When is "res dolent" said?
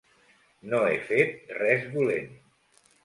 1.59-2.33